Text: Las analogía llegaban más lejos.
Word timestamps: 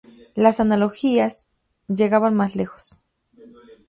Las 0.33 0.59
analogía 0.59 1.29
llegaban 1.87 2.33
más 2.33 2.55
lejos. 2.55 3.03